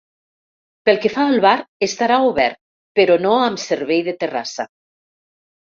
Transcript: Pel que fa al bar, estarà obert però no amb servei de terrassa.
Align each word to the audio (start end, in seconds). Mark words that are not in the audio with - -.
Pel 0.87 0.95
que 1.03 1.11
fa 1.17 1.25
al 1.31 1.37
bar, 1.47 1.51
estarà 1.89 2.17
obert 2.31 2.59
però 3.01 3.21
no 3.29 3.37
amb 3.45 3.65
servei 3.69 4.05
de 4.11 4.19
terrassa. 4.25 4.69